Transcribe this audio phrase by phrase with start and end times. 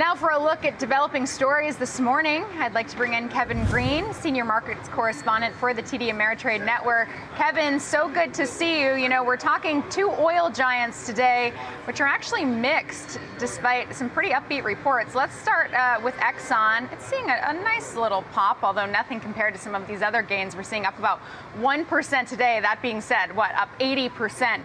[0.00, 3.66] Now, for a look at developing stories this morning, I'd like to bring in Kevin
[3.66, 7.10] Green, senior markets correspondent for the TD Ameritrade Network.
[7.36, 8.94] Kevin, so good to see you.
[8.94, 11.52] You know, we're talking two oil giants today,
[11.84, 15.14] which are actually mixed despite some pretty upbeat reports.
[15.14, 16.90] Let's start uh, with Exxon.
[16.94, 20.22] It's seeing a, a nice little pop, although nothing compared to some of these other
[20.22, 20.56] gains.
[20.56, 21.20] We're seeing up about
[21.58, 22.58] 1% today.
[22.62, 24.62] That being said, what, up 80%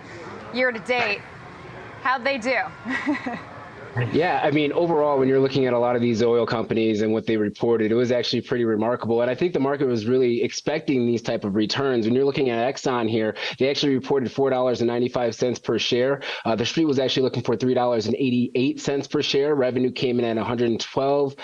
[0.53, 1.19] year to date?
[2.03, 2.59] How'd they do?
[4.11, 7.13] Yeah, I mean, overall, when you're looking at a lot of these oil companies and
[7.13, 9.21] what they reported, it was actually pretty remarkable.
[9.21, 12.05] And I think the market was really expecting these type of returns.
[12.05, 15.59] When you're looking at Exxon here, they actually reported four dollars and ninety five cents
[15.59, 16.21] per share.
[16.43, 19.55] Uh, the street was actually looking for three dollars and eighty eight cents per share.
[19.55, 21.35] Revenue came in at 112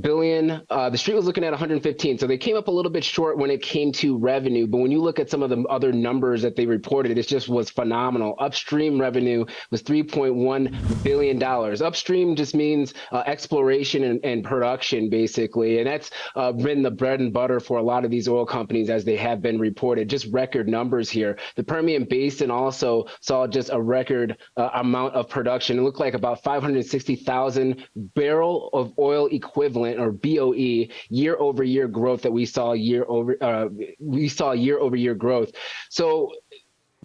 [0.00, 0.62] billion.
[0.70, 3.38] Uh, the street was looking at 115, so they came up a little bit short
[3.38, 4.66] when it came to revenue.
[4.66, 7.48] But when you look at some of the other numbers that they reported, it just
[7.48, 8.34] was phenomenal.
[8.38, 11.82] Upstream revenue was 3.1 billion dollars.
[11.82, 17.20] Upstream just means uh, exploration and, and, production, basically, and that's uh, been the bread
[17.20, 20.08] and butter for a lot of these oil companies as they have been reported.
[20.08, 21.38] Just record numbers here.
[21.56, 25.78] The Permian Basin also saw just a record uh, amount of production.
[25.78, 31.88] It looked like about 560,000 barrel of oil equivalent equivalent or BOE year over year
[31.88, 33.68] growth that we saw year over uh,
[34.00, 35.52] we saw year over year growth.
[35.90, 36.32] So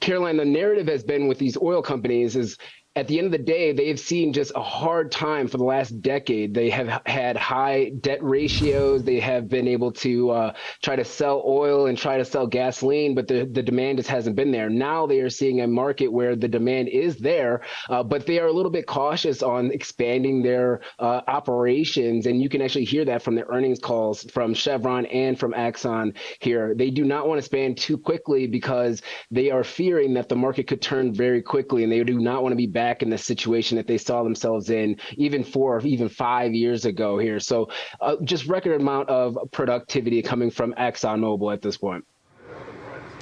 [0.01, 2.57] Caroline, the narrative has been with these oil companies is
[2.93, 6.01] at the end of the day, they've seen just a hard time for the last
[6.01, 6.53] decade.
[6.53, 9.03] They have had high debt ratios.
[9.03, 13.15] They have been able to uh, try to sell oil and try to sell gasoline,
[13.15, 14.69] but the, the demand just hasn't been there.
[14.69, 18.47] Now they are seeing a market where the demand is there, uh, but they are
[18.47, 22.25] a little bit cautious on expanding their uh, operations.
[22.25, 26.13] And you can actually hear that from the earnings calls from Chevron and from Exxon
[26.39, 26.75] here.
[26.75, 30.67] They do not want to expand too quickly because they are fearing that the market
[30.67, 33.77] could turn very quickly and they do not want to be back in the situation
[33.77, 37.39] that they saw themselves in even four or even five years ago here.
[37.39, 37.69] So
[38.01, 42.03] uh, just record amount of productivity coming from ExxonMobil at this point.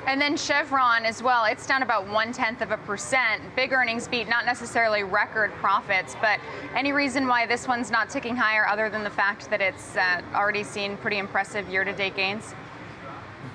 [0.08, 1.44] And then Chevron as well.
[1.44, 3.44] It's down about one tenth of a percent.
[3.58, 6.40] Big earnings beat, not necessarily record profits, but
[6.74, 10.22] any reason why this one's not ticking higher other than the fact that it's uh,
[10.34, 12.56] already seen pretty impressive year to date gains?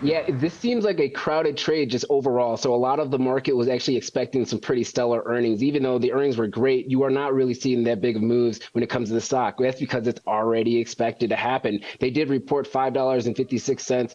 [0.05, 2.56] Yeah, this seems like a crowded trade just overall.
[2.56, 5.62] So a lot of the market was actually expecting some pretty stellar earnings.
[5.62, 8.61] Even though the earnings were great, you are not really seeing that big of moves
[8.72, 9.56] when it comes to the stock.
[9.59, 11.81] That's because it's already expected to happen.
[12.00, 14.15] They did report $5.56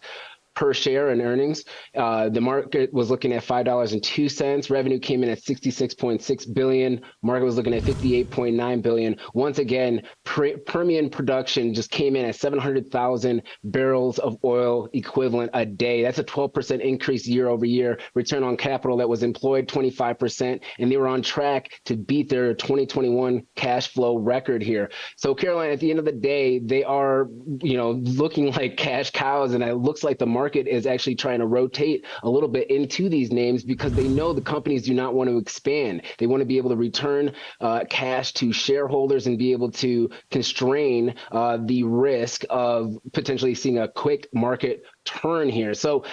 [0.60, 1.64] per share in earnings.
[1.96, 4.70] Uh, the market was looking at five dollars and two cents.
[4.70, 7.00] Revenue came in at sixty-six point six billion.
[7.24, 9.16] Market was looking at fifty-eight point nine billion.
[9.34, 15.50] Once again, Permian production just came in at seven hundred thousand barrels of oil equivalent
[15.54, 16.04] a day.
[16.04, 17.98] That's a twelve percent increase year over year.
[18.14, 22.28] Return on capital that was employed twenty-five percent, and they were on track to beat
[22.28, 24.92] their 2021 cash flow record here.
[25.16, 27.30] So, Caroline, at the end of the day, they are
[27.62, 31.14] you know looking like cash cows, and it looks like the market market is actually
[31.14, 34.96] trying to rotate a little bit into these names because they know the companies do
[34.96, 36.02] not want to expand.
[36.18, 40.10] They want to be able to return uh, cash to shareholders and be able to
[40.32, 45.76] constrain uh, the risk of potentially seeing a quick market turn here.
[45.76, 46.04] So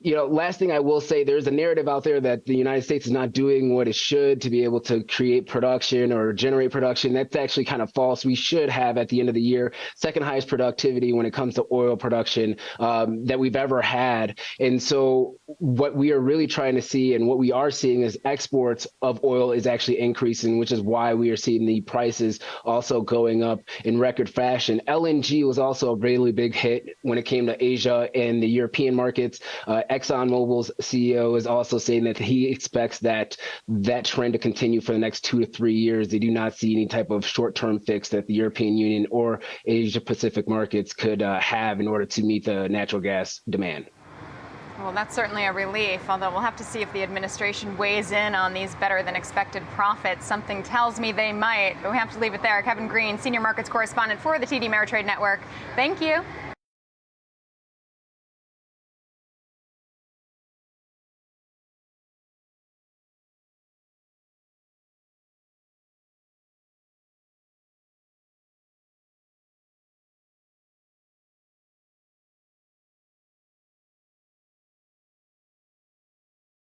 [0.00, 2.82] you know, last thing I will say, there's a narrative out there that the United
[2.82, 6.72] States is not doing what it should to be able to create production or generate
[6.72, 7.14] production.
[7.14, 8.24] That's actually kind of false.
[8.24, 11.54] We should have at the end of the year second highest productivity when it comes
[11.54, 14.40] to oil production um, that we've ever had.
[14.60, 18.18] And so, what we are really trying to see and what we are seeing is
[18.24, 23.00] exports of oil is actually increasing, which is why we are seeing the prices also
[23.00, 24.82] going up in record fashion.
[24.86, 28.94] LNG was also a really big hit when it came to Asia and the European
[28.94, 29.40] markets.
[29.66, 33.36] Uh, ExxonMobil's CEO is also saying that he expects that
[33.68, 36.08] that trend to continue for the next two to three years.
[36.08, 40.00] They do not see any type of short-term fix that the European Union or Asia
[40.00, 43.86] Pacific markets could uh, have in order to meet the natural gas demand.
[44.78, 48.34] Well, that's certainly a relief, although we'll have to see if the administration weighs in
[48.34, 50.26] on these better than expected profits.
[50.26, 52.60] Something tells me they might, but we have to leave it there.
[52.60, 55.40] Kevin Green, Senior Markets Correspondent for the TD Ameritrade Network.
[55.76, 56.22] Thank you.